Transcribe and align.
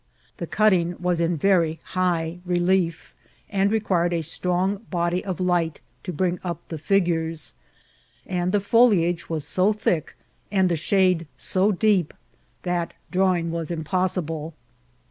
The 0.37 0.47
cutting 0.47 0.95
was 0.99 1.21
in 1.21 1.37
very 1.37 1.79
high 1.83 2.39
relief, 2.43 3.13
and 3.51 3.69
required 3.71 4.13
a 4.13 4.23
strong 4.23 4.83
118 4.89 5.29
INCIDINTS 5.29 5.29
OF 5.29 5.37
TRATIL. 5.37 5.37
body 5.37 5.41
of 5.41 5.47
light 5.47 5.81
to 6.01 6.11
bring 6.11 6.39
up 6.43 6.67
the 6.69 6.79
figures; 6.79 7.53
and 8.25 8.51
the 8.51 8.59
foliage 8.59 9.29
was 9.29 9.45
so 9.45 9.73
thick, 9.73 10.15
and 10.51 10.69
the 10.69 10.75
shade 10.75 11.27
so 11.37 11.71
deep, 11.71 12.15
that 12.63 12.93
drawing 13.11 13.51
was 13.51 13.69
impossible. 13.69 14.55